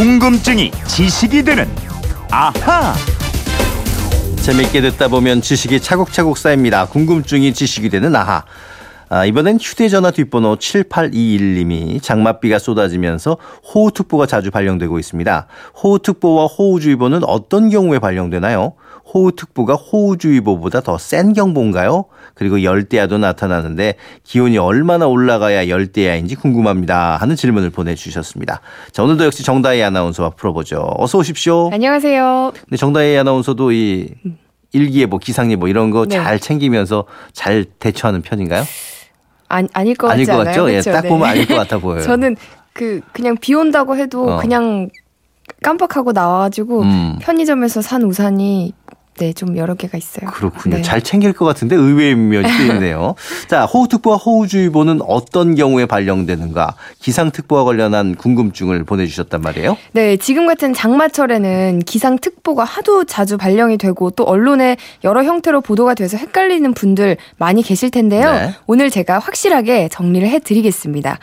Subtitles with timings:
[0.00, 1.68] 궁금증이 지식이 되는
[2.30, 2.94] 아하.
[4.36, 6.86] 재밌게 듣다 보면 지식이 차곡차곡 쌓입니다.
[6.86, 8.42] 궁금증이 지식이 되는 아하.
[9.10, 13.36] 아, 이번엔 휴대전화 뒷번호 7821님이 장맛비가 쏟아지면서
[13.74, 15.46] 호우특보가 자주 발령되고 있습니다.
[15.82, 18.72] 호우특보와 호우주의보는 어떤 경우에 발령되나요?
[19.12, 22.04] 호우특보가 호우주의보보다 더 센 경보인가요?
[22.34, 27.16] 그리고 열대야도 나타나는데 기온이 얼마나 올라가야 열대야인지 궁금합니다.
[27.16, 28.60] 하는 질문을 보내주셨습니다.
[28.92, 30.86] 자, 오늘도 역시 정다희 아나운서와 풀어보죠.
[30.96, 31.70] 어서 오십시오.
[31.72, 32.52] 안녕하세요.
[32.54, 34.08] 근데 정다희 아나운서도 이
[34.72, 36.16] 일기예보, 기상예보 이런 거 네.
[36.16, 38.62] 잘 챙기면서 잘 대처하는 편인가요?
[39.48, 40.64] 아, 아닐 것 아닐 같지 것 않아요?
[40.64, 40.72] 같죠?
[40.72, 40.80] 예?
[40.94, 41.08] 딱 네.
[41.08, 42.02] 보면 아닐 것 같아 보여요.
[42.02, 42.36] 저는
[42.72, 44.36] 그 그냥 비 온다고 해도 어.
[44.38, 44.88] 그냥
[45.62, 47.18] 깜빡하고 나와가지고 음.
[47.20, 48.72] 편의점에서 산 우산이
[49.20, 50.30] 네 좀 여러 개가 있어요.
[50.30, 50.76] 그렇군요.
[50.76, 50.82] 네.
[50.82, 53.14] 잘 챙길 것 같은데 의외의 면이 또 있네요.
[53.48, 56.74] 자, 호우특보와 호우주의보는 어떤 경우에 발령되는가?
[57.00, 59.76] 기상특보와 관련한 궁금증을 보내주셨단 말이에요.
[59.92, 66.16] 네, 지금 같은 장마철에는 기상특보가 하도 자주 발령이 되고 또 언론에 여러 형태로 보도가 돼서
[66.16, 68.32] 헷갈리는 분들 많이 계실 텐데요.
[68.32, 68.54] 네.
[68.66, 71.18] 오늘 제가 확실하게 정리를 해드리겠습니다.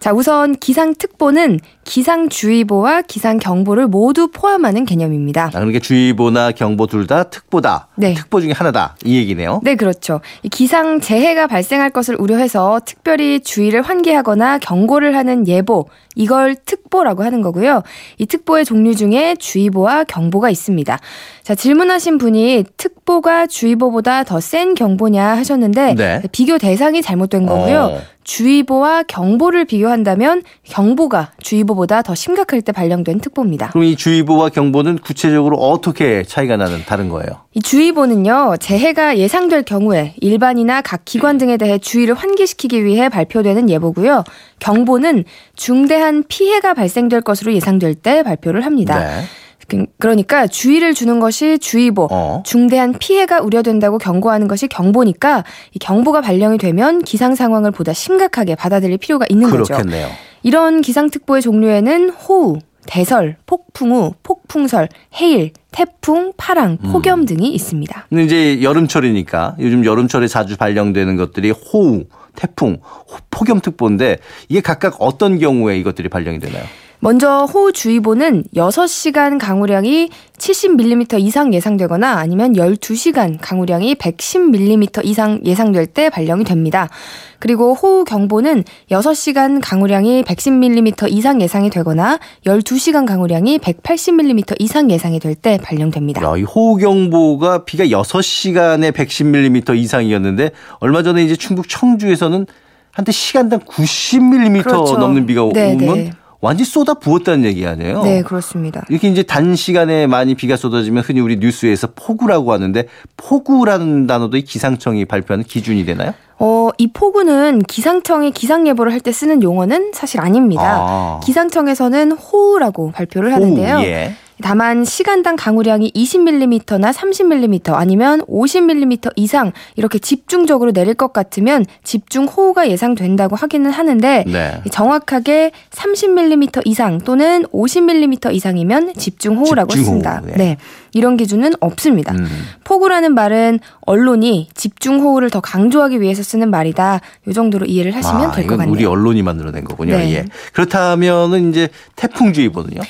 [0.00, 5.46] 자, 우선 기상특보는 기상주의보와 기상경보를 모두 포함하는 개념입니다.
[5.46, 7.88] 아, 그러니까 주의보나 경보 둘 다 특보다.
[7.96, 8.14] 네.
[8.14, 8.94] 특보 중에 하나다.
[9.04, 9.60] 이 얘기네요.
[9.64, 10.20] 네, 그렇죠.
[10.42, 17.40] 이 기상 재해가 발생할 것을 우려해서 특별히 주의를 환기하거나 경고를 하는 예보, 이걸 특보라고 하는
[17.42, 17.82] 거고요.
[18.18, 20.98] 이 특보의 종류 중에 주의보와 경보가 있습니다.
[21.42, 26.22] 자, 질문하신 분이 특보 가 주의보보다 더 센 경보냐 하셨는데 네.
[26.32, 27.78] 비교 대상이 잘못된 거고요.
[27.80, 28.00] 어.
[28.24, 33.70] 주의보와 경보를 비교한다면 경보가 주의보보다 더 심각할 때 발령된 특보입니다.
[33.70, 37.26] 그럼 이 주의보와 경보는 구체적으로 어떻게 차이가 나는 다른 거예요?
[37.54, 44.22] 이 주의보는요, 재해가 예상될 경우에 일반이나 각 기관 등에 대해 주의를 환기시키기 위해 발표되는 예보고요.
[44.60, 45.24] 경보는
[45.56, 48.98] 중대한 피해가 발생될 것으로 예상될 때 발표를 합니다.
[49.00, 49.22] 네.
[49.70, 52.42] 그- 그러니까 주의를 주는 것이 주의보, 어.
[52.44, 58.98] 중대한 피해가 우려된다고 경고하는 것이 경보니까 이 경보가 발령이 되면 기상 상황을 보다 심각하게 받아들일
[58.98, 59.62] 필요가 있는 거죠.
[59.64, 60.08] 그렇겠네요.
[60.42, 66.92] 이런 기상특보의 종류에는 호우, 대설, 폭풍우, 폭풍설, 해일, 태풍, 파랑, 음.
[66.92, 68.06] 폭염 등이 있습니다.
[68.08, 74.18] 근데 이제 여름철이니까 요즘 여름철에 자주 발령되는 것들이 호우, 태풍, 호- 폭염특보인데
[74.48, 76.64] 이게 각각 어떤 경우에 이것들이 발령이 되나요?
[77.02, 86.44] 먼저 호우주의보는 6시간 강우량이 70mm 이상 예상되거나 아니면 12시간 강우량이 110mm 이상 예상될 때 발령이
[86.44, 86.90] 됩니다.
[87.38, 95.58] 그리고 호우경보는 6시간 강우량이 110mm 이상 예상이 되거나 12시간 강우량이 180mm 이상 예상이 될 때
[95.62, 96.22] 발령됩니다.
[96.22, 100.50] 야, 이 호우경보가 비가 6시간에 110mm 이상이었는데
[100.80, 102.46] 얼마 전에 이제 충북 청주에서는
[102.92, 104.98] 한때 시간당 90mm 그렇죠.
[104.98, 106.10] 넘는 비가 오- 네, 오면 네.
[106.40, 108.02] 완전히 쏟아 부었다는 얘기 아니에요?
[108.02, 108.84] 네, 그렇습니다.
[108.88, 112.86] 이렇게 이제 단시간에 많이 비가 쏟아지면 흔히 우리 뉴스에서 폭우라고 하는데
[113.18, 116.14] 폭우라는 단어도 이 기상청이 발표하는 기준이 되나요?
[116.38, 120.62] 어, 이 폭우는 기상청이 기상 예보를 할 때 쓰는 용어는 사실 아닙니다.
[120.64, 121.20] 아.
[121.22, 123.74] 기상청에서는 호우라고 발표를 하는데요.
[123.76, 124.14] 호우, 예.
[124.42, 132.68] 다만 시간당 강우량이 20mm나 30mm 아니면 50mm 이상 이렇게 집중적으로 내릴 것 같으면 집중 호우가
[132.68, 134.62] 예상된다고 하기는 하는데 네.
[134.70, 140.22] 정확하게 30mm 이상 또는 50mm 이상이면 집중 호우라고 집중호우, 했습니다.
[140.24, 140.32] 네.
[140.36, 140.56] 네.
[140.92, 142.12] 이런 기준은 없습니다.
[142.12, 142.26] 음.
[142.64, 147.00] 폭우라는 말은 언론이 집중 호우를 더 강조하기 위해서 쓰는 말이다.
[147.28, 148.72] 이 정도로 이해를 하시면 아, 될것 이건 같네요.
[148.72, 149.96] 우리 언론이 만들어낸 거군요.
[149.96, 150.12] 네.
[150.14, 150.24] 예.
[150.52, 152.80] 그렇다면은 이제 태풍주의보는요?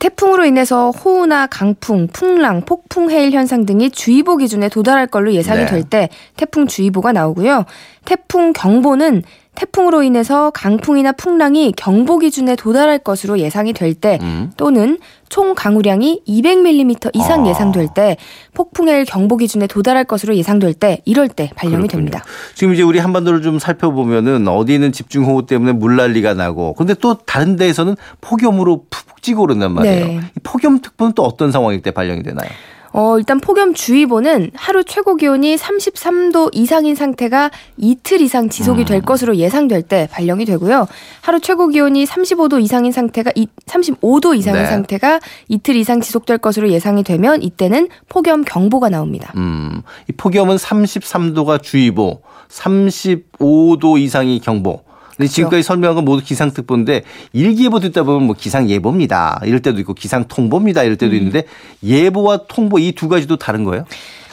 [0.00, 5.66] 태풍으로 인해서 호우나 강풍, 풍랑, 폭풍 해일 현상 등이 주의보 기준에 도달할 걸로 예상이 네.
[5.66, 7.66] 될때 태풍 주의보가 나오고요.
[8.06, 9.22] 태풍 경보는
[9.54, 14.52] 태풍으로 인해서 강풍이나 풍랑이 경보 기준에 도달할 것으로 예상이 될때 음.
[14.56, 17.48] 또는 총 강우량이 200mm 이상 아.
[17.48, 18.16] 예상될 때
[18.54, 22.10] 폭풍 해일 경보 기준에 도달할 것으로 예상될 때 이럴 때 발령이 그렇군요.
[22.10, 22.24] 됩니다.
[22.54, 27.96] 지금 이제 우리 한반도를 좀 살펴보면은 어디는 집중호우 때문에 물난리가 나고 근데 또 다른 데에서는
[28.20, 30.06] 폭염으로 푹 찌고 그런단 말이에요.
[30.06, 30.20] 네.
[30.36, 32.48] 이 폭염특보는 또 어떤 상황일 때 발령이 되나요?
[32.92, 38.84] 어, 일단 폭염주의보는 하루 최고 기온이 33도 이상인 상태가 이틀 이상 지속이 음.
[38.84, 40.88] 될 것으로 예상될 때 발령이 되고요.
[41.20, 44.68] 하루 최고 기온이 35도 이상인 상태가 이, 35도 이상인 네.
[44.68, 49.32] 상태가 이틀 이상 지속될 것으로 예상이 되면 이때는 폭염 경보가 나옵니다.
[49.36, 54.89] 음, 이 폭염은 33도가 주의보, 35도 이상이 경보.
[55.20, 55.34] 근데 그렇죠.
[55.34, 57.02] 지금까지 설명한 건 모두 기상특보인데
[57.34, 59.42] 일기예보 듣다 보면 뭐 기상예보입니다.
[59.44, 60.82] 이럴 때도 있고 기상통보입니다.
[60.82, 60.98] 이럴 음.
[60.98, 61.44] 때도 있는데
[61.84, 63.84] 예보와 통보 이 두 가지도 다른 거예요?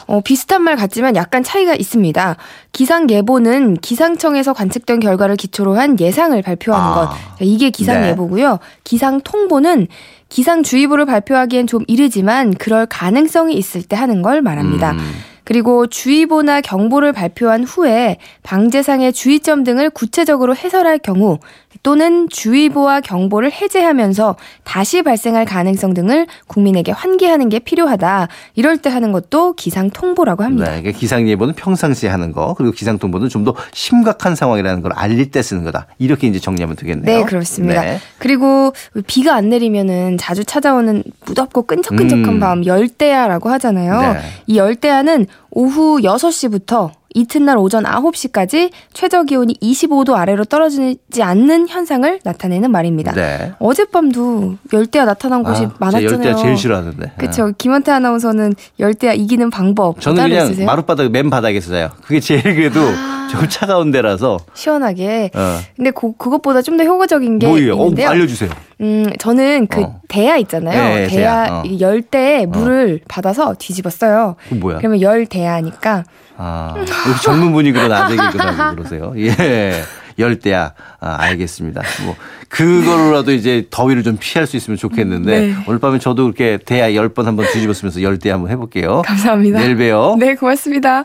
[0.06, 2.36] 어, 비슷한 말 같지만 약간 차이가 있습니다.
[2.72, 6.94] 기상 예보는 기상청에서 관측된 결과를 기초로 한 예상을 발표하는 아.
[6.94, 7.16] 것.
[7.40, 8.08] 이게 기상 네.
[8.10, 8.58] 예보고요.
[8.84, 9.86] 기상 통보는
[10.30, 14.92] 기상주의보를 발표하기엔 좀 이르지만 그럴 가능성이 있을 때 하는 걸 말합니다.
[14.92, 15.10] 음.
[15.48, 21.38] 그리고 주의보나 경보를 발표한 후에 방재상의 주의점 등을 구체적으로 해설할 경우
[21.82, 28.28] 또는 주의보와 경보를 해제하면서 다시 발생할 가능성 등을 국민에게 환기하는 게 필요하다.
[28.54, 30.70] 이럴 때 하는 것도 기상 통보라고 합니다.
[30.80, 35.30] 네, 기상 예보는 평상시에 하는 거, 그리고 기상 통보는 좀 더 심각한 상황이라는 걸 알릴
[35.30, 35.86] 때 쓰는 거다.
[35.98, 37.18] 이렇게 이제 정리하면 되겠네요.
[37.18, 37.82] 네, 그렇습니다.
[37.82, 38.00] 네.
[38.18, 38.72] 그리고
[39.06, 42.40] 비가 안 내리면은 자주 찾아오는 무덥고 끈적끈적한 음.
[42.40, 44.12] 밤 열대야라고 하잖아요.
[44.14, 44.20] 네.
[44.48, 52.70] 이 열대야는 오후 6시부터 이튿날 오전 9시까지 최저 기온이 25도 아래로 떨어지지 않는 현상을 나타내는
[52.70, 53.12] 말입니다.
[53.12, 53.52] 네.
[53.58, 56.12] 어젯밤도 열대야 나타난 곳이 아, 많았잖아요.
[56.12, 57.12] 열대야 제일 싫어하는데.
[57.18, 57.52] 그렇죠.
[57.58, 60.66] 김원태 아나운서는 열대야 이기는 방법 저는 그냥 있으세요?
[60.66, 61.90] 마룻바닥 맨 바닥에서 자요.
[62.02, 62.80] 그게 제일 그래도
[63.28, 64.38] 좀 차가운 데라서.
[64.54, 65.30] 시원하게.
[65.34, 65.58] 어.
[65.76, 67.74] 근데 그, 그것보다 좀 더 효과적인 게 뭐예요?
[67.74, 68.08] 어, 있는데요.
[68.10, 68.50] 알려주세요.
[68.80, 70.00] 음, 저는 그 어.
[70.08, 70.80] 대야 있잖아요.
[70.94, 71.54] 네, 대야, 대야.
[71.58, 71.62] 어.
[71.66, 74.36] 이 열대에 물을 받아서 뒤집었어요.
[74.48, 74.78] 그 뭐야?
[74.78, 76.04] 그러면 열 대야니까
[76.36, 76.74] 아,
[77.08, 79.12] 역시 전문분이 그런 아재개그라고 그러세요.
[79.16, 79.72] 예.
[80.20, 80.72] 열대야.
[81.00, 81.80] 아, 알겠습니다.
[82.04, 82.16] 뭐,
[82.48, 85.54] 그거로라도 이제 더위를 좀 피할 수 있으면 좋겠는데, 네.
[85.68, 89.02] 오늘 밤에 저도 그렇게 대야 열 번 한번 뒤집었으면서 열대야 한번 해볼게요.
[89.04, 89.60] 감사합니다.
[89.60, 90.16] 내일 봬요.
[90.18, 91.04] 네, 고맙습니다.